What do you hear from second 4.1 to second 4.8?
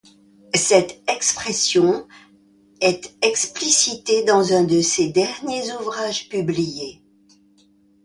dans un